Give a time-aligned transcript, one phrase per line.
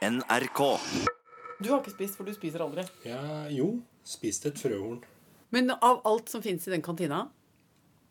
[0.00, 0.60] NRK.
[1.60, 2.86] Du har ikke spist, for du spiser aldri.
[3.04, 3.20] Ja,
[3.52, 3.74] jo,
[4.06, 5.02] spiste et frøhorn.
[5.52, 7.26] Men av alt som fins i den kantina,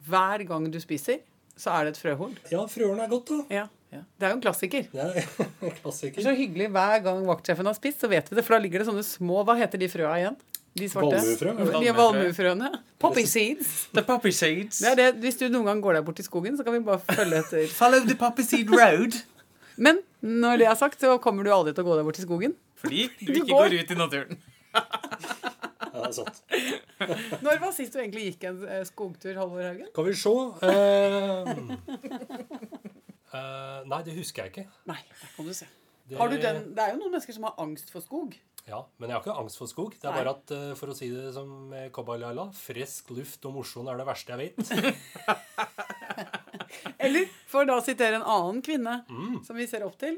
[0.06, 1.24] hver gang du spiser,
[1.60, 2.36] så er det et frøhorn.
[2.54, 3.40] Ja, frøhorn er godt, da.
[3.56, 4.04] Ja, ja.
[4.22, 4.86] Det er jo en klassiker.
[4.94, 6.20] Er Det klassiker.
[6.22, 8.44] er så hyggelig hver gang vaktsjefen har spist, så vet vi det.
[8.46, 10.38] For da ligger det sånne små Hva heter de frøa igjen?
[10.78, 11.18] De svarte?
[11.18, 11.96] Valmuefrø?
[11.98, 12.70] Valmuefrøene.
[13.02, 13.71] Poppy seeds.
[13.98, 14.84] The poppy seeds.
[14.86, 15.08] Det er det.
[15.26, 17.66] Hvis du noen gang går deg bort i skogen, så kan vi bare følge etter.
[17.74, 19.18] Follow the poppy seed road.
[19.82, 22.26] Men når det er sagt, så kommer du aldri til å gå deg bort i
[22.26, 22.56] skogen.
[22.80, 23.70] Fordi du Du ikke går.
[23.70, 24.41] går ut i naturen.
[25.90, 26.38] Ja, det er sant.
[27.41, 29.88] Når var sist du egentlig gikk en eh, skogtur, Halvor Haugen?
[29.90, 31.50] Skal vi se Uh,
[33.34, 34.66] uh, Nei, det husker jeg ikke.
[34.90, 35.66] Nei, der kan du se.
[36.05, 36.62] Det, Har du den?
[36.77, 38.38] Det er jo noen mennesker som har angst for skog.
[38.70, 39.98] Ja, Men jeg har ikke angst for skog.
[39.98, 43.90] Det er bare at, for å si det som Cowboy Laila, frisk luft og mosjon
[43.90, 44.60] er det verste jeg vet.
[46.99, 49.44] Eller for da å sitere en annen kvinne Mm.
[49.45, 50.17] som vi ser opp til,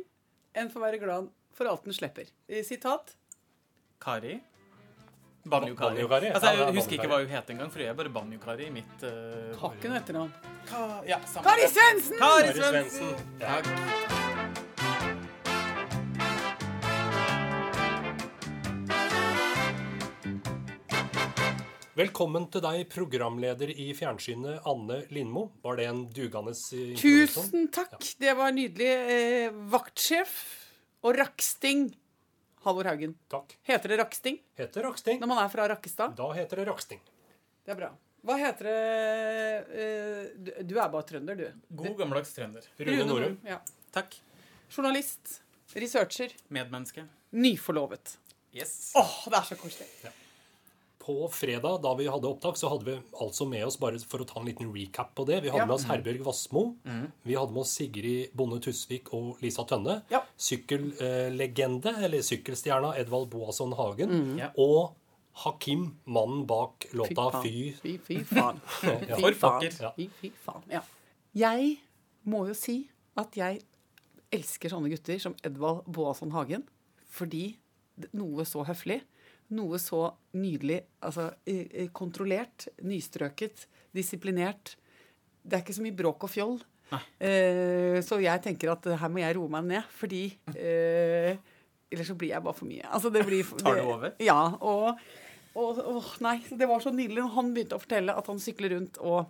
[0.56, 2.26] en får være glad for alt den slipper.
[2.66, 3.14] Sitat.
[4.02, 4.40] Kari.
[5.46, 6.04] Banjo-Kari.
[6.34, 8.70] Altså, Ja, jeg husker ikke hva hun het engang, for jeg er bare Banjo-Kari i
[8.70, 10.32] mitt uh, Har ikke noe etternavn.
[11.08, 11.18] Ja.
[11.42, 12.18] Kari Svendsen!
[12.22, 12.54] Kari!
[12.54, 13.16] Svendsen.
[13.42, 14.01] Takk.
[21.92, 25.50] Velkommen til deg, programleder i fjernsynet, Anne Lindmo.
[25.66, 27.50] Var det en dugende eh, introduksjon?
[27.50, 27.98] Tusen takk.
[28.22, 28.88] Det var nydelig.
[29.16, 30.38] Eh, vaktsjef
[31.04, 31.90] og raksting.
[32.64, 33.18] Halvor Haugen.
[33.34, 33.58] Takk.
[33.68, 35.20] Heter det raksting Heter Raksting.
[35.20, 36.16] når man er fra Rakkestad?
[36.16, 37.02] Da heter det Raksting.
[37.66, 37.92] Det er bra.
[38.24, 38.80] Hva heter det
[39.84, 41.62] eh, du, du er bare trønder, du.
[41.76, 42.72] God gammeldags trønder.
[42.80, 43.36] Rune Norum.
[43.44, 43.60] Ja.
[43.92, 44.16] Takk.
[44.72, 45.42] Journalist.
[45.76, 46.32] Researcher.
[46.54, 47.04] Medmenneske.
[47.36, 48.16] Nyforlovet.
[48.56, 48.94] Yes.
[48.96, 49.90] Åh, det er så koselig.
[51.02, 52.94] På fredag da vi hadde opptak, så hadde vi
[53.26, 55.40] altså med oss bare for å ta en liten recap på det.
[55.42, 55.66] Vi hadde Ja.
[55.66, 56.76] med oss Herbjørg Wassmo.
[57.26, 60.04] Vi hadde med oss Sigrid Bonde Tusvik og Lisa Tønne.
[60.14, 60.22] Ja.
[60.38, 64.38] Sykkellegende, eller sykkelstjerna Edvald Boasson Hagen.
[64.40, 64.52] Ja.
[64.58, 64.96] Og
[65.42, 67.30] Hakim, mannen bak låta.
[67.44, 67.72] Fy.
[67.82, 68.60] Fy, fy faen.
[69.08, 69.16] Ja.
[69.16, 69.70] Fy For faen.
[69.80, 69.92] Ja.
[69.96, 70.64] Fy, fy faen.
[70.72, 70.82] Ja.
[71.34, 71.78] Jeg
[72.28, 73.62] må jo si at jeg
[74.32, 76.66] elsker sånne gutter som Edvald Boasson Hagen.
[77.12, 77.56] Fordi
[78.16, 79.02] noe så høflig,
[79.52, 80.06] noe så
[80.40, 81.30] nydelig, altså
[81.94, 84.76] kontrollert, nystrøket, disiplinert
[85.44, 86.60] Det er ikke så mye bråk og fjoll.
[87.20, 90.26] Eh, så jeg tenker at her må jeg roe meg ned, fordi
[90.56, 91.36] eh,
[91.92, 92.86] Ellers så blir jeg bare for mye.
[92.88, 94.14] Altså, det blir, Tar det det- over?
[94.24, 94.38] Ja.
[94.64, 95.00] Og,
[95.60, 99.00] og, åh, nei, det var så nydelig han begynte å fortelle at han sykler rundt
[99.04, 99.26] og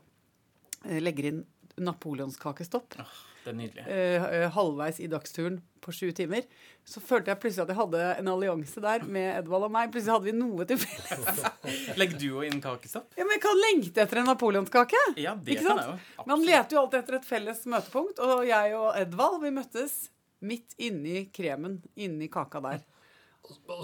[0.86, 1.40] eh, legger inn
[1.82, 3.84] napoleonskakestopp Det er nydelig.
[3.88, 6.44] eh, eh, halvveis i dagsturen på sju timer.
[6.86, 9.90] Så følte jeg plutselig at jeg hadde en allianse der med Edvald og meg.
[9.94, 11.42] Plutselig hadde vi noe til felles.
[12.00, 13.10] Legger du òg inn kakestopp?
[13.18, 15.02] Ja, men jeg kan lengte etter en napoleonskake.
[15.18, 16.06] Ja, det Ikke kan sant?
[16.06, 16.28] jeg jo.
[16.30, 19.98] Man leter jo alltid etter et felles møtepunkt, og jeg og Edvald vi møttes
[20.46, 22.86] midt inni kremen, inni kaka der.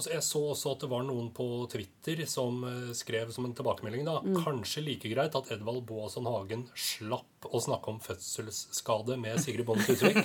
[0.08, 4.04] Jeg så også at det var noen på Twitter som eh, skrev som en tilbakemelding
[4.06, 4.36] da, Mm.
[4.44, 9.88] kanskje like greit at Edvald Boasson Hagen slapp å snakke om fødselsskade med Sigrid Bondes
[9.94, 10.22] uttrykk.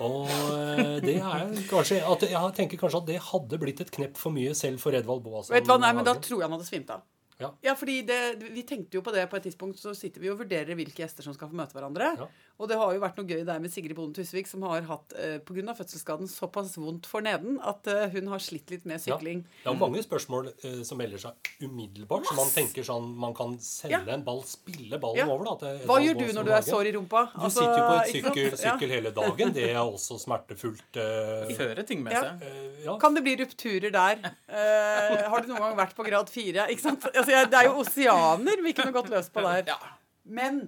[0.00, 4.16] Og eh, det er kanskje at, Jeg tenker kanskje at det hadde blitt et knepp
[4.20, 6.56] for mye selv for Edvald Boasson Vet du hva, nei, men Da tror jeg han
[6.58, 7.02] hadde svimt av.
[7.38, 7.50] Ja.
[7.62, 8.18] Ja, fordi det,
[8.54, 11.22] Vi tenkte jo på det på et tidspunkt, så sitter vi og vurderer hvilke gjester
[11.22, 12.14] som skal få møte hverandre.
[12.18, 12.26] Ja.
[12.58, 15.12] Og det har jo vært noe gøy der med Sigrid Bonde Tusvik, som har hatt
[15.20, 15.74] eh, pga.
[15.76, 19.42] fødselsskaden såpass vondt for neden at eh, hun har slitt litt med sykling.
[19.62, 22.24] Det er mange spørsmål eh, som melder seg umiddelbart.
[22.30, 24.14] Så man tenker sånn Man kan selge Ja.
[24.14, 25.26] en ball, spille ballen Ja.
[25.28, 25.54] over, da.
[25.76, 27.26] til Hva gjør du når du er sår i rumpa?
[27.34, 28.72] Du Altså, sitter jo på et sykkel, Ja.
[28.72, 29.52] sykkel hele dagen.
[29.52, 30.96] Det er også smertefullt.
[30.96, 32.22] eh, Fører ting med Ja.
[32.22, 32.42] seg.
[32.42, 32.96] eh, ja.
[32.98, 34.32] Kan det bli rupturer der?
[34.48, 36.66] Eh, har du noen gang vært på grad fire?
[36.72, 37.04] Ikke sant?
[37.26, 39.64] Altså, jeg, det er jo oseaner vi kunne gått løs på der.
[39.74, 39.78] Ja.
[40.26, 40.66] Men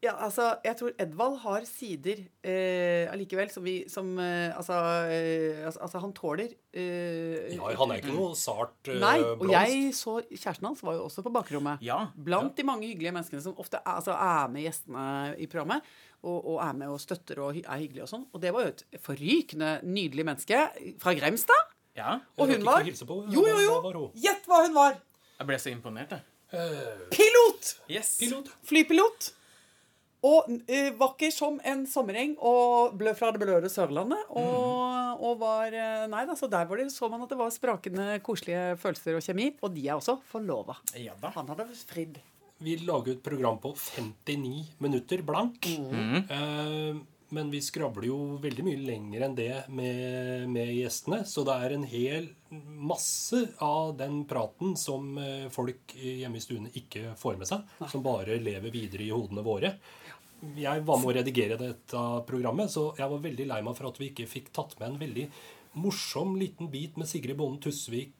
[0.00, 4.78] ja, altså, jeg tror Edvald har sider eh, allikevel som vi som eh, altså,
[5.12, 9.42] eh, altså, altså, han tåler eh, Ja, han er ikke noe sart eh, Nei, og
[9.42, 9.58] blomst.
[9.58, 11.84] jeg så Kjæresten hans var jo også på bakrommet.
[11.84, 11.98] Ja.
[12.16, 15.94] Blant de mange hyggelige menneskene som ofte er, altså, er med gjestene i programmet.
[16.24, 18.22] Og, og er med og støtter og er hyggelig og sånn.
[18.32, 20.62] Og det var jo et forrykende nydelig menneske
[21.02, 21.74] fra Grimstad.
[22.00, 22.22] ja.
[22.40, 23.18] Og hun var på.
[23.28, 24.06] Jo, jo, Hva var jo!
[24.06, 24.22] hun?
[24.24, 24.96] Gjett hva hun var!
[25.38, 26.22] Jeg ble så imponert, jeg.
[27.10, 27.72] Pilot!
[27.90, 28.16] Yes.
[28.20, 28.50] Pilot.
[28.68, 29.32] Flypilot.
[30.24, 34.22] Og uh, vakker som en sommereng og blø fra det bløde Sørlandet.
[34.32, 37.52] Og, og var eh, Nei da, så der var det, så man at det var
[37.52, 39.50] sprakende koselige følelser og kjemi.
[39.60, 40.78] Og de er også forlova.
[40.96, 41.32] Ja da.
[41.36, 42.22] Han hadde fridd.
[42.64, 45.66] Vi lager et program på 59 minutter blank.
[45.68, 47.02] Eh,
[47.34, 51.22] men vi skravler jo veldig mye lenger enn det med, med gjestene.
[51.28, 52.30] Så det er en hel
[52.78, 57.76] masse av den praten som eh, folk hjemme i stuene ikke får med seg.
[57.90, 59.74] Som bare lever videre i hodene våre.
[60.56, 64.00] jeg var med å redigere dette programmet, så jeg var veldig lei meg for at
[64.00, 65.28] vi ikke fikk tatt med en veldig
[65.74, 68.14] morsom liten bit med Sigrid Bonde Tusvik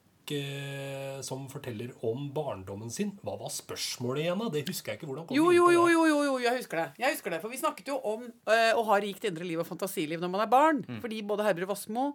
[1.25, 3.12] som forteller om barndommen sin.
[3.25, 4.41] Hva var spørsmålet igjen?
[4.41, 4.50] da?
[4.55, 5.09] Det husker jeg ikke.
[5.11, 6.87] hvordan kom Jo, jo, jo, jo, jo, jo, jeg husker det.
[7.03, 9.69] Jeg husker det, For vi snakket jo om eh, å ha rikt indre liv og
[9.69, 10.85] fantasiliv når man er barn.
[11.03, 12.06] Fordi både Herbjørg Wassmo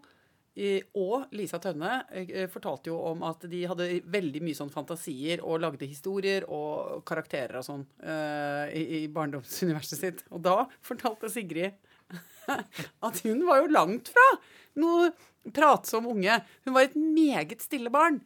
[0.56, 5.44] eh, og Lisa Tønne eh, fortalte jo om at de hadde veldig mye sånn fantasier
[5.46, 10.26] og lagde historier og karakterer og sånn eh, i, i barndomsuniverset sitt.
[10.34, 11.78] Og da fortalte Sigrid
[13.08, 14.26] at hun var jo langt fra
[14.80, 15.12] noe
[15.56, 16.40] pratsom unge.
[16.66, 18.20] Hun var et meget stille barn.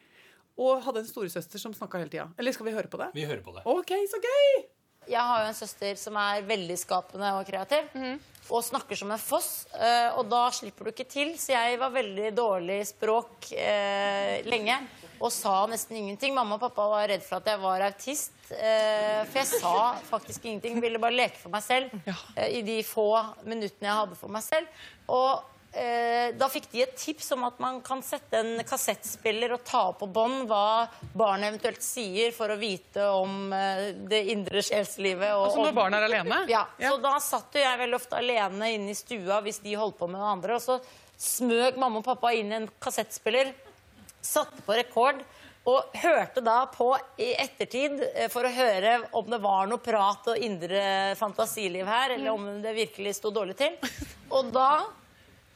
[0.60, 2.28] Og hadde en storesøster som snakka hele tida.
[2.38, 3.08] Eller skal vi høre på det?
[3.16, 3.64] Vi hører på det.
[3.66, 4.64] OK, så gøy!
[5.10, 7.90] Jeg har jo en søster som er veldig skapende og kreativ.
[8.54, 9.66] Og snakker som en foss.
[9.76, 11.34] eh, Og da slipper du ikke til.
[11.42, 14.78] Så jeg var veldig dårlig i språk eh, lenge.
[15.24, 16.36] Og sa nesten ingenting.
[16.36, 18.32] Mamma og pappa var redd for at jeg var autist.
[18.54, 19.74] eh, for jeg sa
[20.08, 20.80] faktisk ingenting.
[20.86, 21.90] Ville bare leke for meg selv
[22.38, 23.10] eh, i de få
[23.44, 24.68] minuttene jeg hadde for meg selv.
[25.10, 25.50] Og
[26.38, 30.04] da fikk de et tips om at man kan sette en kassettspiller og ta opp
[30.04, 30.86] på bånd hva
[31.18, 35.32] barnet eventuelt sier, for å vite om eh, det indre sjelslivet.
[35.34, 36.44] Og, Altså når barn er alene?
[36.52, 39.98] ja, så da satt jo jeg veldig ofte alene inne i stua hvis de holdt
[39.98, 40.60] på med noe andre.
[40.60, 40.78] Og så
[41.18, 43.54] smøg mamma og pappa inn en kassettspiller,
[44.22, 45.24] satte på rekord.
[45.66, 46.90] Og hørte da på
[47.24, 52.18] i ettertid eh, for å høre om det var noe prat og indre fantasiliv her,
[52.18, 53.78] eller om det virkelig sto dårlig til.
[54.36, 54.84] Og da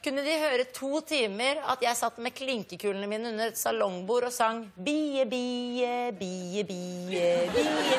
[0.07, 4.33] kunne de høre to timer at jeg satt med klinkekulene mine under et salongbord og
[4.33, 7.97] sang Bie, bie, bie, bie, bie, bie, bie.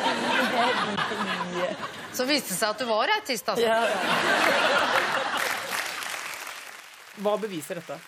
[1.52, 1.68] bie.
[2.16, 3.66] Så viste det seg at du var autist, altså.
[3.68, 3.84] Ja.
[7.18, 7.98] Hva beviser dette?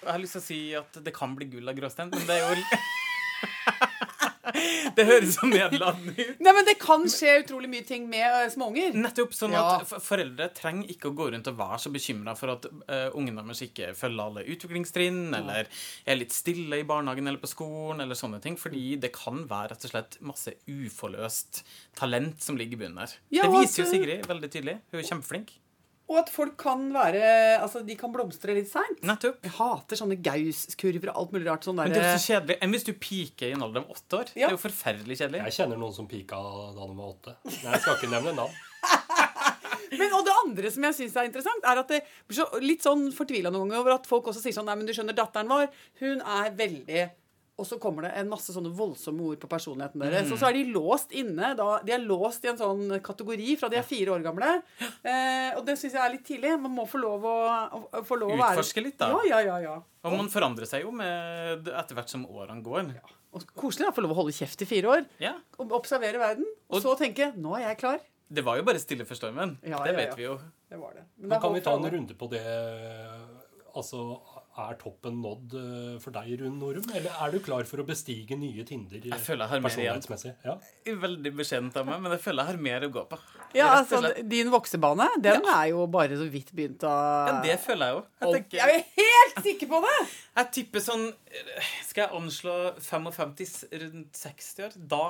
[0.00, 2.40] Jeg har lyst til å si at det kan bli gull av gråstein, men det
[2.40, 2.66] er jo
[4.96, 6.40] Det høres så nedlatende ut.
[6.42, 8.96] Nei, men Det kan skje utrolig mye ting med uh, småunger.
[8.96, 9.34] Nettopp.
[9.36, 9.64] sånn Ja.
[9.80, 13.44] at Foreldre trenger ikke å gå rundt og være så bekymra for at uh, ungene
[13.46, 15.70] deres ikke følger alle utviklingstrinn, eller
[16.06, 18.58] er litt stille i barnehagen eller på skolen, eller sånne ting.
[18.60, 21.62] Fordi det kan være rett og slett masse uforløst
[21.98, 23.16] talent som ligger i bunnen her.
[23.34, 24.78] Ja, det viser jo Sigrid veldig tydelig.
[24.90, 25.56] Hun er kjempeflink.
[26.10, 27.22] Og at folk kan være
[27.60, 28.98] Altså, de kan blomstre litt seint.
[29.06, 29.38] Nettopp.
[29.46, 31.68] Jeg hater sånne Gauss-kurver og alt mulig rart.
[31.68, 32.58] Sånn Men det er så kjedelig.
[32.64, 34.32] Enn hvis du piker i en alder av åtte år?
[34.34, 35.44] Det er jo forferdelig kjedelig.
[35.46, 36.40] Jeg kjenner noen som pika
[36.74, 37.36] da de var åtte.
[37.46, 38.58] Nei, jeg skal ikke nevne navn.
[40.00, 42.84] Men, og det andre som jeg syns er interessant, er at det blir så, litt
[42.86, 45.50] sånn fortvila noen ganger over at folk også sier sånn Nei, men du skjønner, datteren
[45.50, 45.66] vår,
[46.02, 47.02] hun er veldig
[47.60, 50.30] og så kommer det en masse sånne voldsomme ord på personligheten deres.
[50.32, 51.52] Og så er de låst inne.
[51.58, 54.54] Da, de er låst i en sånn kategori fra de er fire år gamle.
[54.80, 56.56] Eh, og det syns jeg er litt tidlig.
[56.64, 59.10] Man må få lov å, å, å, få lov å være Utforske litt, da.
[59.12, 59.78] Ja, ja, ja, ja.
[60.08, 62.94] Og man forandrer seg jo med etter hvert som årene går.
[62.96, 63.16] Ja.
[63.36, 65.04] Og koselig da, å få lov å holde kjeft i fire år.
[65.22, 65.36] Ja.
[65.60, 66.48] Og observere verden.
[66.70, 68.00] Og, Og- så tenke Nå er jeg klar.
[68.30, 69.56] Det var jo bare stille for stormen.
[69.66, 70.16] Ja, det ja, vet ja.
[70.16, 70.36] vi jo.
[70.70, 71.02] Det var det.
[71.18, 72.42] Men er kan vi ta en runde på det?
[73.74, 74.04] Altså,
[74.58, 76.86] er toppen nådd eh, for deg, Rune Norum?
[76.96, 80.32] Eller er du klar for å bestige nye Tinder Jeg føler jeg har mer personlighetsmessig?
[80.46, 80.56] Ja.
[81.04, 83.20] Veldig beskjedent av meg, men jeg føler jeg har mer å gå på.
[83.56, 84.02] Ja, altså.
[84.30, 88.02] Din voksebane, den er jo bare så vidt begynt å Ja, det føler jeg jo.
[88.20, 89.96] Jeg, tenker, Jeg er helt sikker på det!
[90.40, 93.34] jeg tipper sånn eh, Skal jeg anslå 55
[93.84, 94.78] rundt 60 år?
[94.90, 95.02] Da,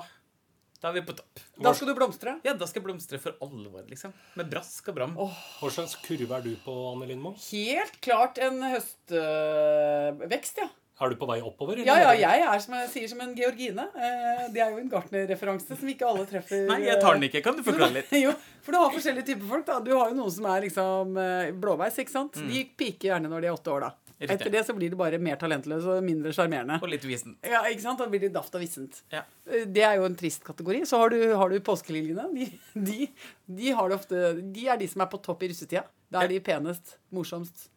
[0.81, 1.41] da er vi på topp.
[1.61, 2.39] Da skal du blomstre.
[2.47, 4.15] Ja, da skal jeg blomstre for alvor, liksom.
[4.41, 5.13] Med brask og bram.
[5.21, 7.35] Hva slags kurve er du på, Anne Lindmo?
[7.51, 10.69] Helt klart en høstvekst, ja.
[11.01, 11.79] Er du på vei oppover?
[11.81, 13.87] eller Ja, ja, jeg er som jeg sier som en Georgine.
[13.97, 16.67] Eh, Det er jo en Gartner-referanse som ikke alle treffer.
[16.69, 17.41] Nei, jeg tar den ikke.
[17.47, 18.11] Kan du forklare litt?
[18.25, 19.65] Jo, for du har forskjellige typer folk.
[19.71, 22.37] da Du har jo noen som er liksom eh, blåveis, ikke sant?
[22.37, 23.91] De piker gjerne når de er åtte år, da.
[24.21, 24.35] Riktig.
[24.37, 26.77] Etter det så blir det bare mer talentløs og mindre sjarmerende.
[26.85, 27.99] Og litt visent Ja, ikke sant?
[28.03, 28.99] Da blir det daft og vissent.
[29.13, 29.23] Ja.
[29.49, 30.83] Eh, Det er jo en trist kategori.
[30.85, 32.27] Så har du, har du påskeliljene.
[32.37, 33.09] De, de,
[33.49, 34.21] de, ofte,
[34.53, 35.87] de er de som er på topp i russetida.
[36.13, 37.71] Da er de penest, morsomst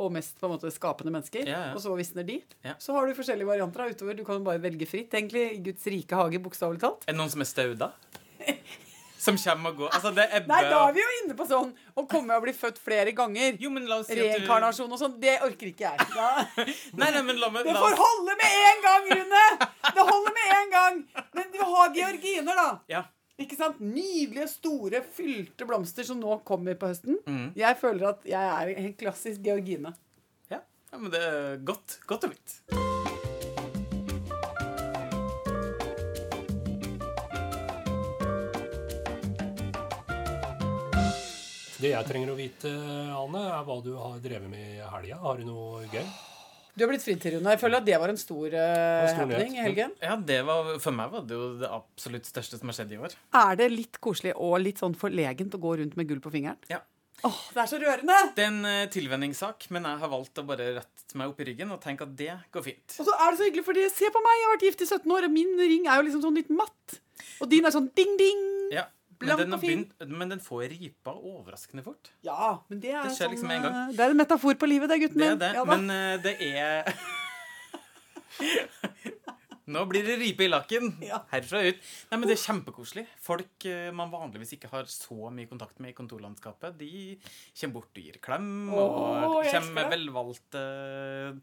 [0.00, 1.42] og mest på en måte skapende mennesker.
[1.44, 1.72] Ja, ja.
[1.74, 2.38] Og så visner de.
[2.64, 2.76] Ja.
[2.80, 4.14] Så har du forskjellige varianter utover.
[4.16, 5.42] Du kan bare velge fritt, egentlig.
[5.58, 7.02] I Guds rike hage, bokstavelig talt.
[7.04, 7.90] Er det noen som er stauda?
[9.20, 9.92] Som kommer og går?
[9.98, 12.54] Altså, det er Nei, da er vi jo inne på sånn å komme og bli
[12.56, 13.58] født flere ganger.
[13.60, 15.18] Jo, men la oss si Reinkarnasjon og sånn.
[15.20, 16.08] Det orker ikke jeg.
[16.14, 16.30] Da.
[17.00, 19.46] Nei, nei, men la meg Det får holde med én gang, Rune!
[19.90, 21.00] Det holder med én gang.
[21.36, 22.68] Men du har georginer, da.
[22.90, 23.04] Ja.
[23.40, 23.80] Ikke sant?
[23.80, 27.20] Nydelige, store, fylte blomster som nå kommer på høsten.
[27.28, 27.50] Mm.
[27.60, 29.92] Jeg føler at jeg er en klassisk georgine.
[30.52, 30.64] Ja.
[30.64, 32.89] ja, men det er godt, godt og vite.
[41.80, 42.70] Det jeg trenger å vite,
[43.16, 45.16] Anne, er hva du har drevet med i helga.
[45.22, 46.04] Har du noe gøy?
[46.74, 47.54] Du har blitt fridd til, Rune.
[47.54, 49.94] Jeg føler at det var en stor uh, stor happening i helgen.
[50.04, 53.00] Ja, det var, For meg var det jo det absolutt største som har skjedd i
[53.00, 53.16] år.
[53.40, 56.60] Er det litt koselig og litt sånn forlegent å gå rundt med gull på fingeren?
[56.70, 56.82] Ja.
[57.26, 58.20] Åh, det er så rørende!
[58.36, 61.48] Det er en uh, tilvenningssak, men jeg har valgt å bare rette meg opp i
[61.50, 62.96] ryggen og tenke at det går fint.
[63.00, 64.90] Og så er det så hyggelig, fordi se på meg, jeg har vært gift i
[65.00, 67.00] 17 år, og min ring er jo liksom sånn litt matt.
[67.40, 68.46] Og din er sånn ding-ding.
[69.20, 69.84] Ja, men Blank den, og fin.
[69.84, 72.08] begynt, men den får ripa overraskende fort.
[72.24, 73.74] Ja, men det er Det skjer sånn, liksom en gang.
[73.82, 75.38] eh, Det er en metafor på livet, det, gutten min.
[75.38, 76.94] Det er det, Ja, men uh, det er
[79.70, 80.88] Nå blir det ripe i lakken.
[81.04, 81.20] Ja.
[81.30, 81.78] Herfra ut.
[82.10, 83.04] Nei, men Det er kjempekoselig.
[83.22, 87.20] Folk eh, man vanligvis ikke har så mye kontakt med i kontorlandskapet, de
[87.60, 88.48] kommer bort og gir klem.
[88.74, 91.38] oh, og kommer med velvalgte eh,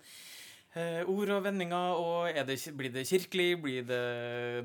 [1.09, 2.01] ord og vendinger.
[2.01, 3.47] Og det, blir det kirkelig?
[3.63, 4.01] Blir det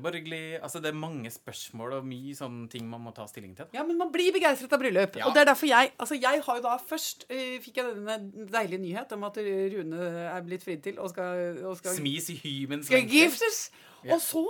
[0.03, 0.59] borgerlig?
[0.59, 3.69] Altså, det er mange spørsmål og mye sånne ting man må ta stilling til.
[3.75, 5.17] Ja, men man blir begeistret av bryllup.
[5.19, 5.27] Ja.
[5.29, 8.47] Og det er derfor jeg Altså, jeg har jo da først uh, fikk jeg denne
[8.51, 12.37] deilige nyhet om at Rune er blitt fridd til og skal, og skal, Smis i
[12.41, 13.67] hymens skal giftes!
[13.71, 14.13] giftes.
[14.13, 14.45] Og så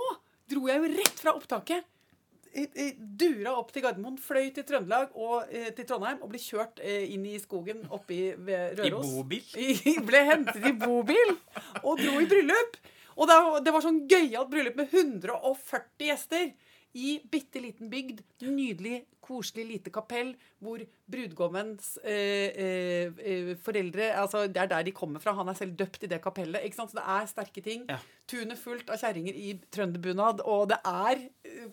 [0.50, 1.86] dro jeg jo rett fra opptaket.
[2.54, 7.06] Dura opp til Gardermoen, fløy til Trøndelag og eh, til Trondheim og ble kjørt eh,
[7.14, 9.08] inn i skogen oppe i Røros.
[9.08, 9.48] I bobil?
[10.08, 11.34] Ble hentet i bobil
[11.82, 12.78] og dro i bryllup.
[13.14, 16.48] Og det, var- sånn gøyalt bryllup med 140 gjester
[16.94, 18.20] i bitte liten bygd.
[18.46, 24.92] Nydelig, koselig lite kapell hvor brudgommens eh, eh, eh, foreldre altså Det er der de
[24.94, 25.32] kommer fra.
[25.38, 26.62] Han er selv døpt i det kapellet.
[26.66, 26.92] ikke sant?
[26.92, 27.86] Så det er sterke ting.
[27.90, 27.96] Ja.
[28.30, 31.24] Tunet fullt av kjerringer i trønderbunad, og det er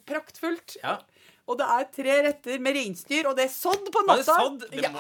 [0.08, 0.78] praktfullt.
[0.84, 0.98] Ja.
[1.50, 4.36] Og det er tre retter med reinsdyr, og det er sådd på Var det natta.
[4.40, 4.62] sådd?
[4.72, 4.92] Det Ja,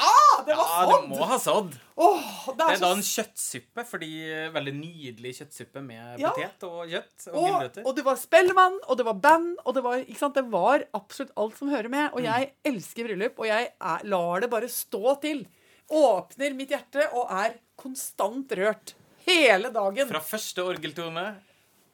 [0.47, 0.91] det var ja, sådd!
[1.03, 1.75] det må ha sådd.
[2.01, 4.09] Oh, det Det er, er da så en kjøttsuppe, fordi
[4.55, 6.31] veldig nydelig kjøttsuppe med Ja.
[6.33, 9.83] potet og kjøtt og og, og det var Spellemann, og det var band, og det
[9.85, 12.09] var, det var absolutt alt som hører med.
[12.09, 12.17] Mm.
[12.17, 15.45] Og jeg elsker bryllup, og jeg er, lar det bare stå til.
[15.91, 18.95] Åpner mitt hjerte og er konstant rørt.
[19.27, 20.07] Hele dagen.
[20.09, 21.35] Fra første orgeltone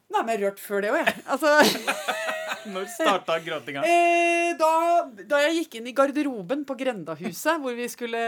[0.08, 1.22] Nei, men rørt før det òg, jeg.
[1.28, 1.50] Altså,
[2.74, 3.84] Når starta gråtinga?
[3.88, 4.70] eh, da,
[5.30, 8.22] da jeg gikk inn i garderoben på Grendahuset, hvor vi skulle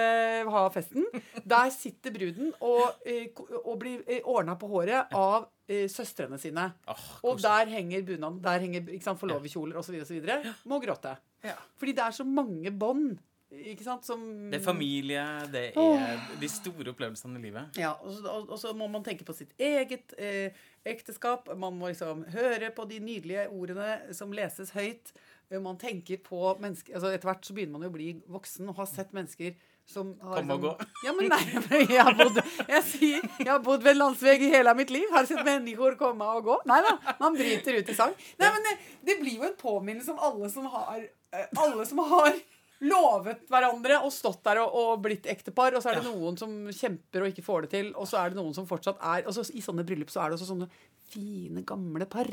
[0.50, 1.05] ha festen,
[1.43, 3.29] der sitter bruden og, eh,
[3.63, 6.69] og blir eh, ordna på håret av eh, søstrene sine.
[6.89, 10.01] Oh, Og der henger bunaden, der henger forloverkjoler osv.
[10.03, 10.29] osv.
[10.69, 11.15] Må gråte.
[11.46, 11.55] Ja.
[11.79, 13.17] Fordi det er så mange bånd
[13.50, 16.27] ikke sant, som Det er familie, det er Åh.
[16.39, 17.79] de store opplevelsene i livet.
[17.82, 20.53] Ja, og så, og, og så må man tenke på sitt eget eh,
[20.86, 21.50] ekteskap.
[21.58, 25.13] Man må liksom høre på de nydelige ordene som leses høyt.
[25.50, 28.75] Man tenker på mennesker altså Etter hvert så begynner man jo å bli voksen og
[28.84, 29.56] har sett mennesker
[29.89, 30.89] som har Kom og liksom- gå.
[31.08, 32.38] Ja, men nei, jeg har bodd
[32.70, 35.08] Jeg sier, jeg har bodd ved en landsveg i hele mitt liv.
[35.10, 36.60] Har sett mennesker komme og gå.
[36.70, 38.13] Nei da, man bryter ut i sang.
[38.38, 38.75] Nei, men det,
[39.10, 42.38] det blir jo en påminnelse om alle som har eh, Alle som har
[42.88, 46.54] lovet hverandre og stått der og, og blitt ektepar, og så er det noen som
[46.72, 49.36] kjemper og ikke får det til, og så er det noen som fortsatt er Og
[49.36, 50.70] så I sånne bryllup så er det også sånne
[51.10, 52.30] fine, gamle par.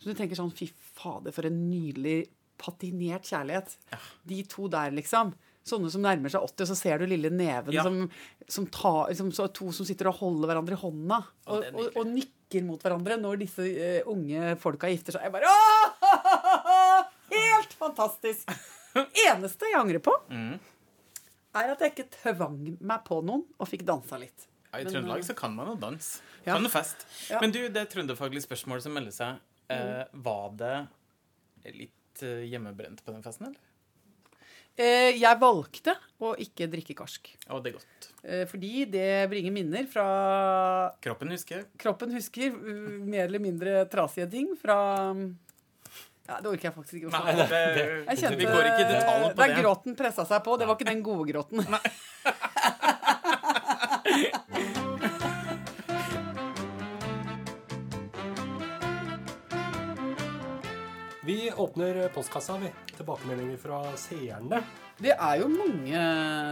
[0.00, 0.68] Så du tenker sånn Fy
[0.98, 2.26] fader, for en nydelig
[2.60, 3.76] patinert kjærlighet.
[4.28, 5.30] De to der, liksom.
[5.64, 7.84] Sånne som nærmer seg 80, og så ser du lille neven Ja.
[7.86, 8.02] som,
[8.48, 11.96] som tar liksom, så To som sitter og holder hverandre i hånda, og, og, og,
[12.02, 15.24] og nikker mot hverandre når disse uh, unge folka gifter seg.
[15.28, 17.08] Jeg bare Åh!
[17.36, 18.48] Helt fantastisk!
[19.28, 20.58] Eneste jeg angrer på, Mm.
[21.60, 24.46] er at jeg ikke tvang meg på noen og fikk dansa litt.
[24.70, 26.20] Ja, I Trøndelag så kan man jo danse.
[26.44, 26.54] Ja.
[26.54, 27.02] Kan jo fest.
[27.30, 27.40] Ja.
[27.42, 29.40] Men du, det trønderfaglige spørsmålet som melder seg,
[29.74, 30.76] eh, var det
[31.74, 33.66] litt eh, hjemmebrent på den festen, eller?
[34.80, 37.32] Eh, jeg valgte å ikke drikke karsk.
[37.50, 38.06] Å, det er godt.
[38.22, 40.06] Eh, fordi det bringer minner fra
[41.02, 41.66] Kroppen husker.
[41.82, 44.78] Kroppen husker uh, mer eller mindre trasige ting fra
[46.30, 47.50] ja, Det orker jeg faktisk ikke å Nei, snakke om.
[47.50, 49.58] det, Jeg kjente, vi går ikke i detalj på Der det.
[49.64, 50.56] gråten pressa seg på.
[50.60, 51.66] Det var ikke den gode gråten.
[61.24, 62.70] Vi åpner postkassa, vi.
[62.96, 64.62] Tilbakemeldinger fra seerne.
[65.00, 66.00] Det er jo mange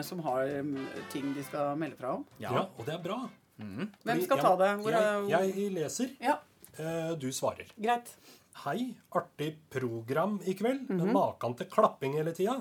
[0.07, 0.75] som har um,
[1.13, 2.25] ting de skal melde fra om.
[2.41, 3.19] Ja, og det er bra.
[3.59, 4.71] Hvem skal jeg- ta det?
[4.83, 6.11] Hvor jeg, jeg leser.
[6.23, 6.37] Ja,
[6.79, 7.67] eh, Du svarer.
[7.81, 8.13] greit.
[8.65, 10.89] Hei, artig program i kveld.
[10.91, 11.01] Mhm.
[11.05, 12.59] Men maken til klapping hele tida.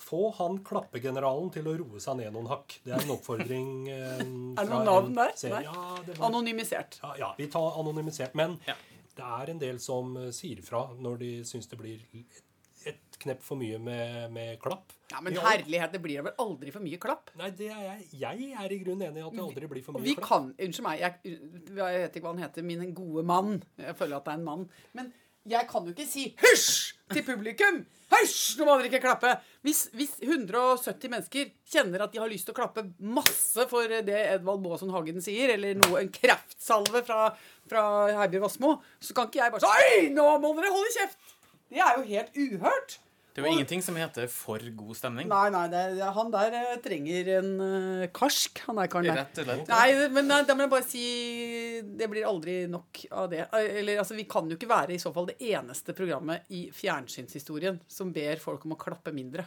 [0.00, 2.78] Få han klappegeneralen til å roe seg ned noen hakk.
[2.84, 3.72] Det er en oppfordring.
[3.92, 4.20] eh, Er
[4.64, 5.34] det noen navn der?
[5.52, 5.62] Nei.
[5.66, 7.00] Ja, det var, Anonymisert.
[7.02, 8.34] ja, ja, vi tar anonymisert.
[8.34, 8.74] Men Ja.
[9.16, 12.40] det er en del som eh, sier fra når de syns det blir et,
[12.88, 14.92] et knepp for mye med, med klapp.
[15.12, 17.28] Ja, Men herlighet, det blir vel aldri for mye klapp?
[17.36, 18.06] Nei, det er jeg.
[18.22, 20.28] Jeg er i grunnen enig i at det aldri blir for mye vi klapp.
[20.30, 21.36] kan Unnskyld meg, jeg,
[21.76, 22.64] jeg vet ikke hva han heter.
[22.64, 23.58] Min gode mann.
[23.76, 24.64] Jeg føler at det er en mann.
[24.96, 25.12] Men
[25.48, 27.80] jeg kan jo ikke si 'hysj' til publikum.
[28.10, 29.32] Hysj, nå må dere ikke klappe!
[29.62, 34.18] Hvis, hvis 170 mennesker kjenner at de har lyst til å klappe masse for det
[34.34, 37.30] Edvald Baasen Hagen sier, eller noe, en kraftsalve fra,
[37.70, 37.84] fra
[38.18, 41.36] Herbjørg Wassmo, så kan ikke jeg bare si Oi, nå må dere holde kjeft!
[41.70, 42.98] Det er jo helt uhørt.
[43.30, 45.28] Det er jo ingenting som heter for god stemning.
[45.30, 45.82] Nei, nei, det,
[46.16, 49.20] han der eh, trenger en eh, karsk, han der karen der.
[49.20, 49.70] Rett og slett.
[49.70, 51.04] Nei, men nei, da må jeg bare si
[52.00, 53.44] Det blir aldri nok av det.
[53.54, 57.78] Eller altså, Vi kan jo ikke være i så fall det eneste programmet i fjernsynshistorien
[57.86, 59.46] som ber folk om å klappe mindre.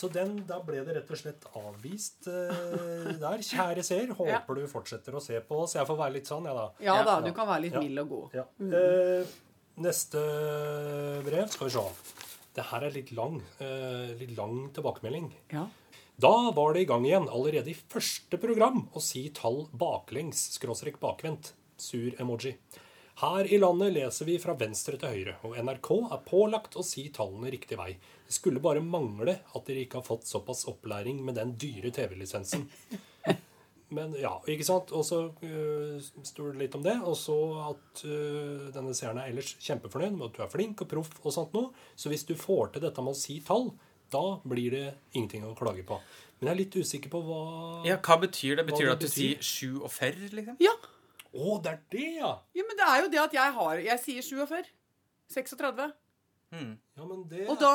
[0.00, 3.42] Så den, da ble det rett og slett avvist eh, der.
[3.44, 5.76] Kjære seer, håper du fortsetter å se på oss.
[5.76, 6.66] Jeg får være litt sånn, jeg, da.
[6.88, 7.84] Ja da, du kan være litt Ja.
[7.84, 8.38] mild og god.
[8.40, 8.46] Ja.
[8.80, 9.36] Eh,
[9.84, 10.24] neste
[11.26, 11.84] brev skal vi se.
[12.56, 15.30] Det her er litt lang, eh, litt lang tilbakemelding.
[15.54, 15.68] Ja.
[16.20, 20.98] Da var det i gang igjen, allerede i første program, å si tall baklengs, skråstrek
[21.00, 21.54] bakvendt.
[21.80, 22.56] Sur emoji.
[23.20, 27.06] Her i landet leser vi fra venstre til høyre, og NRK er pålagt å si
[27.12, 27.94] tallene riktig vei.
[28.26, 32.66] Det skulle bare mangle at dere ikke har fått såpass opplæring med den dyre TV-lisensen.
[33.96, 34.92] Men ja, ikke sant?
[34.94, 36.96] Og så uh, står det litt om det.
[37.02, 40.90] Og så at uh, denne seeren er ellers kjempefornøyd med at du er flink og
[40.92, 41.72] proff og sånt noe.
[41.98, 43.72] Så hvis du får til dette med å si tall,
[44.10, 45.98] da blir det ingenting å klage på.
[46.40, 47.42] Men jeg er litt usikker på hva
[47.86, 48.66] Ja, Hva betyr det?
[48.70, 50.56] Betyr det at du sier sju og ferr, liksom?
[50.62, 50.74] ja.
[51.30, 52.30] Å, det er det, ja!
[52.58, 54.70] Ja, men det er jo det at jeg har Jeg sier 47.
[55.30, 55.92] 36.
[56.50, 57.70] Ja, men det Og da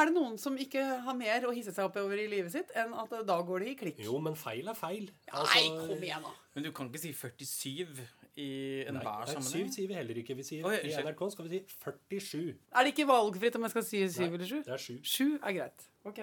[0.00, 2.70] er det noen som ikke har mer å hisse seg opp over i livet sitt,
[2.78, 3.98] enn at da går det i klikk.
[4.04, 5.08] Jo, men feil er feil.
[5.10, 6.30] Nei, Altså, kom igjen, da.
[6.54, 8.04] Men du kan ikke si 47
[8.38, 8.50] i
[8.88, 9.66] enhver sammenheng.
[9.70, 10.36] 7 sier vi heller ikke.
[10.38, 10.92] Vi sier, Oi, I.
[11.02, 12.54] NRK skal vi si 47.
[12.70, 14.62] Er det ikke valgfritt om jeg skal si 7 eller 7?
[14.68, 15.00] Det er 7.
[15.02, 15.88] 7 er greit.
[16.06, 16.20] Ok.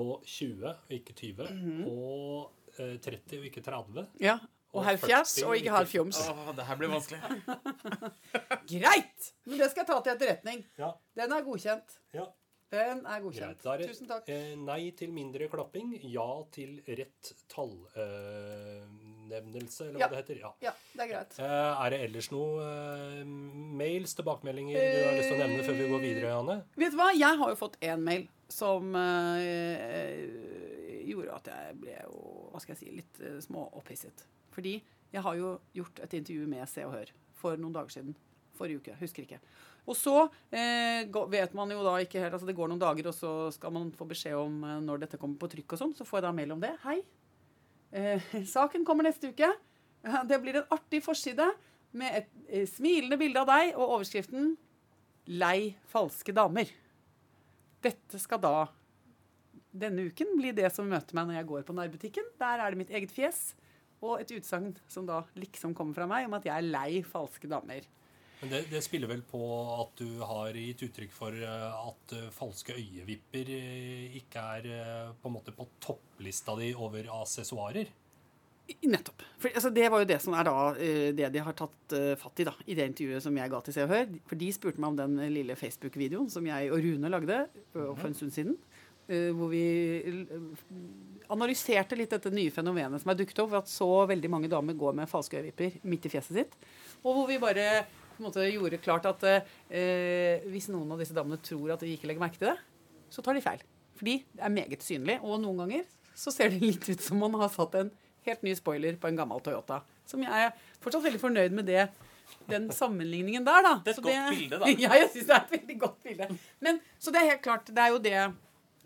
[0.00, 1.50] Og 20 og ikke 20.
[1.50, 1.84] Mhm.
[1.90, 4.06] Og eh, 30 og ikke 30.
[4.24, 4.38] Ja.
[4.72, 6.16] Og Og herr Fjas 40 og ikke halvfjoms.
[6.22, 6.48] Fjoms.
[6.48, 7.20] Åh, det her blir vanskelig.
[8.70, 9.32] Greit!
[9.46, 10.60] Men det skal jeg ta til etterretning.
[10.78, 11.88] Ja, Den er godkjent.
[12.14, 12.26] ja.
[12.70, 13.64] Den er godkjent.
[13.66, 14.28] Er Tusen takk.
[14.30, 16.22] eh, nei til mindre klapping, ja
[16.54, 20.08] til rett tallnevnelse, eller hva Ja.
[20.12, 20.38] det heter.
[20.38, 20.52] Ja.
[20.62, 21.34] Ja, det er greit.
[21.40, 25.74] Eh, er det ellers noe eh, mails, tilbakemeldinger du har lyst til å nevne før
[25.80, 26.56] vi går videre, Anne?
[26.78, 27.10] Vet du hva?
[27.18, 30.30] Jeg har jo fått én mail som eh,
[31.10, 32.14] gjorde at jeg ble jo,
[32.52, 33.18] hva skal jeg si, litt
[33.50, 34.22] småopphisset.
[34.54, 34.78] Fordi
[35.10, 38.16] jeg har jo gjort et intervju med Se og Hør for noen dager siden.
[38.58, 38.96] Forrige uke.
[39.00, 39.40] Husker ikke.
[39.88, 40.14] Og så
[40.52, 43.72] eh, vet man jo da ikke helt altså Det går noen dager, og så skal
[43.74, 45.96] man få beskjed om eh, når dette kommer på trykk og sånn.
[45.96, 46.74] Så får jeg da mail om det.
[46.84, 47.00] Hei.
[47.90, 49.50] Eh, saken kommer neste uke.
[50.00, 51.48] Det blir en artig forside
[51.96, 54.54] med et eh, smilende bilde av deg og overskriften
[55.30, 56.70] 'Lei falske damer'.
[57.84, 58.54] Dette skal da
[59.70, 62.30] denne uken bli det som møter meg når jeg går på nærbutikken.
[62.40, 63.52] Der er det mitt eget fjes
[64.00, 67.50] og et utsagn som da liksom kommer fra meg om at jeg er lei falske
[67.50, 67.88] damer.
[68.40, 69.40] Men det, det spiller vel på
[69.74, 74.68] at du har gitt uttrykk for eh, at eh, falske øyevipper eh, ikke er
[75.20, 77.90] på en måte på topplista di over assessoarer.
[78.86, 79.24] Nettopp.
[79.42, 80.56] For, altså, det var jo det som er da
[81.18, 83.82] det de har tatt fatt i da, i det intervjuet som jeg ga til Se
[83.82, 84.12] og Hør.
[84.30, 87.40] For de spurte meg om den lille Facebook-videoen som jeg og Rune lagde
[87.74, 88.54] for en stund siden.
[89.10, 89.64] Eh, hvor vi
[90.00, 90.34] eh,
[91.30, 94.78] analyserte litt dette nye fenomenet som er dukket opp, ved at så veldig mange damer
[94.78, 96.56] går med falske øyevipper midt i fjeset sitt.
[97.02, 97.66] Og hvor vi bare
[98.20, 102.24] måte gjorde klart at eh, hvis noen av disse damene tror at vi ikke legger
[102.24, 102.58] merke til det,
[103.10, 103.62] så tar de feil.
[104.00, 105.18] Fordi det er meget synlig.
[105.24, 107.90] Og noen ganger så ser det litt ut som man har satt en
[108.26, 109.80] helt ny spoiler på en gammel Toyota.
[110.08, 111.88] Som jeg er fortsatt veldig fornøyd med det,
[112.50, 113.74] den sammenligningen der, da.
[113.84, 114.70] Det er et Så godt bilde, da.
[114.84, 116.30] Ja, jeg syns det er et veldig godt bilde.
[116.64, 118.16] Men, så det er helt klart, det er jo det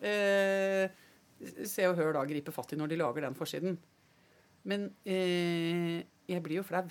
[0.04, 3.78] Se og Hør da griper fatt i når de lager den forsiden.
[4.68, 6.84] Men eh, jeg blir jo flau.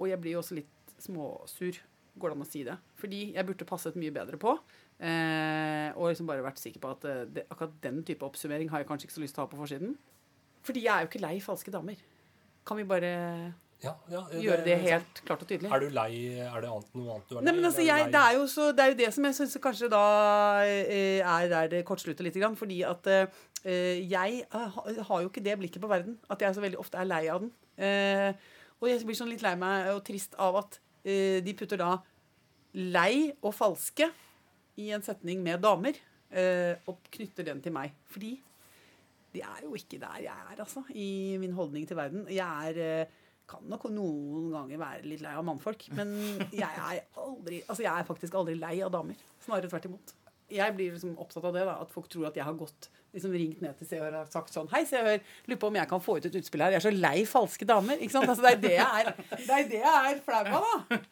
[0.00, 1.78] Og jeg blir jo også litt småsur,
[2.18, 2.76] går det an å si det.
[2.98, 4.54] Fordi jeg burde passet mye bedre på.
[5.02, 8.82] Eh, og liksom bare vært sikker på at eh, det, akkurat den type oppsummering har
[8.82, 9.96] jeg kanskje ikke så lyst til å ha på forsiden.
[10.62, 12.00] Fordi jeg er jo ikke lei falske damer.
[12.66, 13.12] Kan vi bare
[13.82, 15.70] Ja, ja, gjøre det helt klart og tydelig?
[15.74, 16.12] Er du lei?
[16.38, 17.44] Er det annet, noe annet du er lei?
[17.48, 19.56] Nei, men altså, jeg, det, er jo så, det er jo det som jeg syns
[19.64, 20.02] kanskje da
[20.62, 22.38] eh, er der det kortslutter litt.
[22.60, 23.40] Fordi at eh,
[24.06, 26.14] jeg eh, har jo ikke det blikket på verden.
[26.30, 27.50] At jeg så veldig ofte er lei av den.
[28.82, 31.96] Og jeg blir sånn litt lei meg og trist av at de putter da
[32.78, 34.06] lei og falske
[34.78, 35.98] i en setning med damer.
[36.86, 37.98] og knytter den til meg.
[38.14, 38.36] Fordi
[39.34, 42.28] det er jo ikke der jeg er, altså, i min holdning til verden.
[42.30, 43.10] Jeg er
[43.48, 46.14] kan nok noen ganger være litt lei av mannfolk, men
[46.54, 49.18] jeg er aldri Altså, jeg er faktisk aldri lei av damer.
[49.44, 50.14] Snarere tvert imot.
[50.52, 53.32] Jeg blir liksom opptatt av det, da, at folk tror at jeg har gått liksom
[53.36, 55.70] ringt ned til Se og Hør og sagt sånn Hei, Se og Hør, lurer på
[55.70, 56.74] om jeg kan få ut et utspill her.
[56.74, 58.00] Jeg er så lei falske damer.
[58.00, 58.28] Ikke sant?
[58.28, 61.02] Altså, det er det jeg er, det er, det jeg er flau av, da.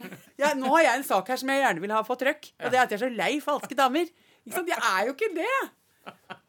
[0.42, 2.50] jeg, nå har jeg en sak her som jeg gjerne vil ha på trøkk.
[2.60, 4.10] Og det er at jeg er så lei falske damer.
[4.44, 4.72] Ikke sant?
[4.72, 5.58] Jeg er jo ikke det.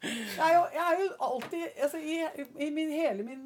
[0.02, 2.20] Jeg er jo, jeg er jo alltid altså, i,
[2.66, 3.42] I min, hele min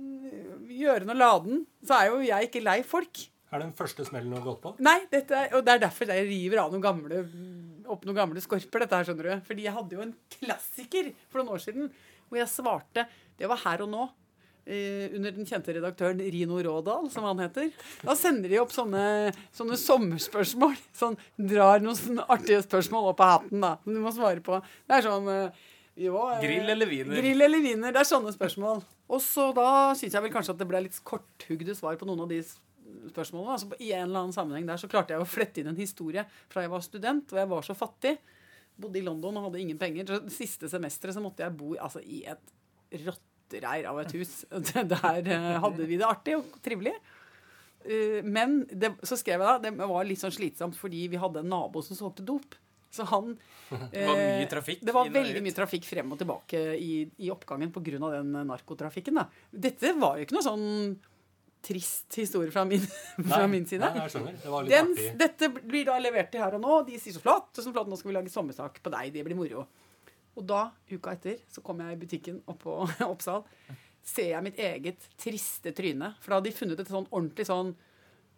[0.70, 3.24] gjøren og laden så er jo jeg ikke lei folk.
[3.54, 4.74] Er det den første smellen du har gått på?
[4.84, 7.22] Nei, er, og det er derfor jeg river av noen gamle,
[7.94, 8.84] opp noen gamle skorper.
[8.84, 9.46] dette her, skjønner du.
[9.48, 11.90] Fordi jeg hadde jo en klassiker for noen år siden
[12.26, 13.06] hvor jeg svarte
[13.38, 14.08] Det var her og nå.
[14.66, 17.70] eh, under den kjente redaktøren Rino Rådal, som han heter.
[18.02, 20.76] Da sender de opp sånne, sånne sommerspørsmål.
[20.98, 24.58] Sånn, drar noen sånne artige spørsmål opp av hatten da, som du må svare på.
[24.90, 25.66] Det er sånn eh,
[25.98, 27.16] jo, eh, Grill eller wiener?
[27.22, 27.92] Grill eller wiener.
[27.96, 28.84] Det er sånne spørsmål.
[29.10, 32.26] Og så da syns jeg vel kanskje at det ble litt korthugde svar på noen
[32.26, 33.54] av de spørsmålene.
[33.56, 36.26] Altså, I en eller annen sammenheng der så klarte jeg å flette inn en historie
[36.52, 38.18] fra jeg var student og jeg var så fattig.
[38.78, 40.06] Bodde i London og hadde ingen penger.
[40.10, 44.12] Så det siste semesteret så måtte jeg bo i- altså, i et rottereir av et
[44.18, 44.44] hus.
[44.52, 46.94] Der eh, hadde vi det artig og trivelig.
[47.86, 51.40] Eh, Men det, så skrev jeg da det var litt sånn slitsomt fordi vi hadde
[51.44, 52.56] en nabo som solgte dop.
[52.96, 53.34] Så han
[53.92, 56.94] Det var mye eh, trafikk Det var veldig mye trafikk frem og tilbake i,
[57.26, 58.00] i oppgangen pga.
[58.14, 59.20] den narkotrafikken.
[59.20, 59.28] Da.
[59.52, 60.66] Dette var jo ikke noe sånn
[61.66, 62.84] trist historie fra min,
[63.26, 63.82] fra Nei, min side.
[63.82, 64.36] Nei, jeg skjønner.
[64.44, 65.08] Det var litt Den, artig.
[65.22, 66.76] dette blir da levert til her og nå.
[66.86, 69.10] De sier så flott, så flott, nå skal vi lage sommersak på deg.
[69.16, 69.66] Det blir moro.
[70.36, 73.46] Og da, uka etter, så kom jeg i butikken oppå Oppsal.
[74.06, 76.12] Ser jeg mitt eget triste tryne.
[76.22, 77.74] For da hadde de funnet et sånn ordentlig sånn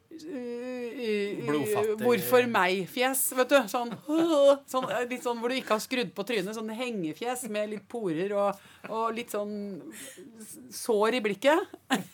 [0.08, 1.98] Blodfattig.
[2.02, 3.58] Hvorfor meg-fjes, vet du.
[3.72, 3.92] Sånn,
[4.72, 6.56] sånn, øh, litt sånn hvor du ikke har skrudd på trynet.
[6.58, 9.54] Sånn hengefjes med litt porer og, og litt sånn
[10.74, 11.76] sår i blikket.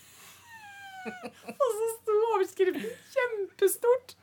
[1.04, 4.14] Og så sto overskriften kjempestort.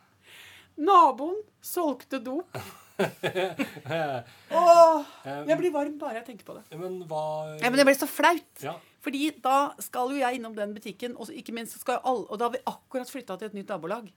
[0.80, 2.56] Naboen solgte dop.
[4.60, 5.10] Åh,
[5.48, 6.64] jeg blir varm bare jeg tenker på det.
[6.78, 7.24] Men hva
[7.60, 8.64] Ja, men det ble så flaut.
[8.64, 8.76] Ja.
[9.00, 12.26] Fordi da skal jo jeg innom den butikken, og så ikke minst skal jo alle,
[12.28, 14.10] og da har vi akkurat flytta til et nytt nabolag.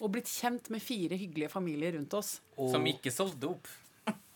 [0.00, 2.38] Og blitt kjent med fire hyggelige familier rundt oss.
[2.56, 3.68] og, Som ikke solgte dop.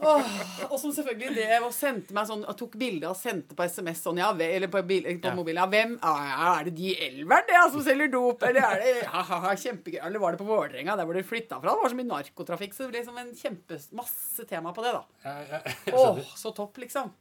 [0.04, 0.30] Åh,
[0.68, 4.02] og som selvfølgelig det og sendte meg sånn og tok bilde og sendte på SMS
[4.04, 5.34] sånn ja, eller på, bil, på Ja.
[5.36, 5.62] mobilen.
[5.62, 8.42] Ja, hvem ah, Er det de i Elveren det, som selger dop?
[8.44, 10.00] Eller er det ha, ha, ha, kjempegøy?
[10.04, 11.70] Eller var det på Vålerenga, der hvor de flytta fra?
[11.72, 14.92] Det var så mye narkotrafikk, så det ble liksom en kjempe masse tema på det,
[14.98, 15.04] da.
[15.24, 17.14] jeg Åh, så topp, liksom.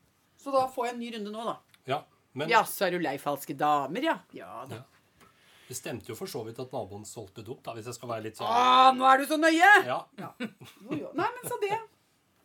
[0.44, 1.56] Så da får jeg en ny runde nå, da.
[1.94, 2.02] Ja,
[2.34, 4.18] men Ja, så er du lei falske damer, ja.
[4.36, 4.82] Ja da.
[5.64, 8.28] Det stemte jo for så vidt at naboen solgte dop, da, hvis jeg skal være
[8.28, 9.72] litt sånn Å, nå er du så nøye!
[9.88, 10.02] Ja.
[10.20, 11.80] Nei, men så det.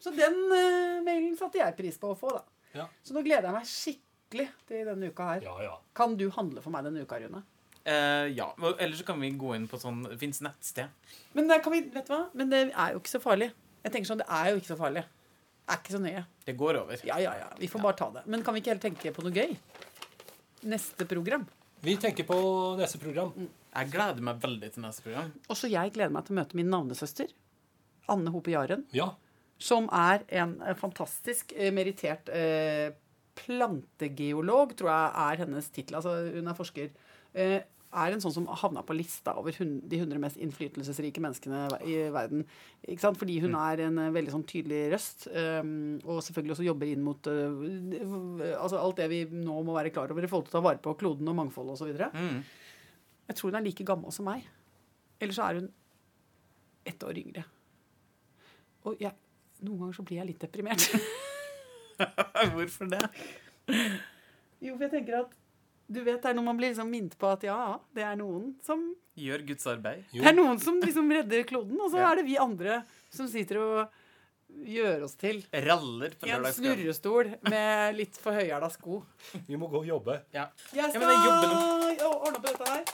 [0.02, 2.42] Så den uh, mailen satte jeg pris på å få, da.
[2.78, 2.88] Ja.
[3.02, 5.46] Så nå gleder jeg meg skikkelig til denne uka her.
[5.46, 5.76] Ja, ja.
[5.96, 7.42] Kan du handle for meg denne uka, Rune?
[7.88, 8.48] Eh, ja.
[8.78, 10.90] Ellers så kan vi gå inn på sånn Det fins nettsted.
[11.36, 12.24] Men, vi, vet du hva?
[12.36, 13.48] Men det er jo ikke så farlig.
[13.84, 15.04] Jeg tenker sånn, Det er jo ikke så farlig.
[15.68, 16.24] Det er ikke så nøye.
[16.48, 17.04] Det går over.
[17.08, 17.48] Ja, ja, ja.
[17.60, 18.24] Vi får bare ta det.
[18.26, 19.56] Men kan vi ikke heller tenke på noe gøy?
[20.68, 21.46] Neste program.
[21.84, 22.38] Vi tenker på
[22.80, 23.32] neste program.
[23.38, 25.28] Jeg gleder meg veldig til neste program.
[25.52, 27.32] Også jeg gleder meg til å møte min navnesøster.
[28.12, 28.84] Anne Hope Jaren.
[28.96, 29.12] Ja.
[29.58, 32.92] Som er en eh, fantastisk eh, merittert eh,
[33.38, 35.98] plantegeolog, tror jeg er hennes tittel.
[35.98, 36.94] Altså, hun er forsker.
[37.34, 41.62] Eh, er en sånn som havna på lista over hun, de 100 mest innflytelsesrike menneskene
[41.88, 42.44] i verden.
[42.84, 43.18] Ikke sant?
[43.20, 45.62] Fordi hun er en eh, veldig sånn tydelig røst, eh,
[46.04, 50.12] og selvfølgelig også jobber inn mot eh, altså alt det vi nå må være klar
[50.12, 51.94] over i forhold til å ta vare på kloden og mangfoldet osv.
[52.12, 52.42] Mm.
[53.30, 54.44] Jeg tror hun er like gammel som meg.
[55.18, 55.72] Eller så er hun
[56.88, 57.46] ett år yngre.
[58.88, 59.16] Og jeg,
[59.64, 60.84] noen ganger så blir jeg litt deprimert.
[62.54, 63.02] Hvorfor det?
[64.62, 65.36] jo, for jeg tenker at
[65.88, 68.50] du vet, det er når man blir liksom minnet på at ja, det er noen
[68.64, 68.82] som
[69.18, 70.04] Gjør Guds arbeid.
[70.14, 70.20] Jo.
[70.22, 72.10] Det er noen som liksom redder kloden, og så Ja.
[72.12, 73.96] er det vi andre som sitter og
[74.68, 79.02] gjør oss til Raller på i en snurrestol med litt for høyhæla sko.
[79.48, 80.20] Vi må gå og jobbe.
[80.32, 80.46] Ja.
[80.72, 82.84] Jeg skal ja, ordne på dette her.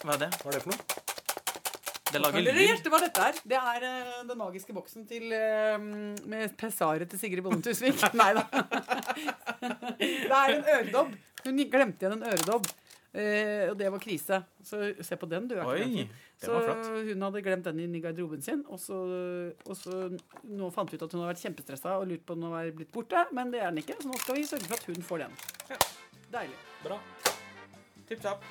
[0.00, 0.30] Hva er det?
[0.40, 1.13] Hva er det for noe?
[2.14, 2.68] Det lager Dere lyd.
[2.68, 3.38] gjette hva dette er?
[3.50, 5.74] Det er uh, den magiske boksen til uh,
[6.30, 7.98] med pessaret til Sigrid Bonde Tusvik.
[8.20, 8.44] Nei da.
[9.98, 11.14] det er en øredobb.
[11.44, 12.70] Hun glemte igjen en øredobb.
[13.14, 14.40] Uh, og det var krise.
[14.62, 15.56] Så se på den, du.
[15.58, 16.12] Er Oi, den.
[16.44, 16.54] Så
[17.10, 18.62] hun hadde glemt den inn i garderoben sin.
[18.70, 19.00] Og så,
[19.66, 20.04] og så
[20.46, 22.70] nå fant vi ut at hun har vært kjempestressa og lurt på om den var
[22.78, 23.26] blitt borte.
[23.34, 25.40] Men det er den ikke, så nå skal vi sørge for at hun får den.
[26.34, 26.62] Deilig.
[26.86, 27.02] Bra.
[28.06, 28.46] Tipp topp.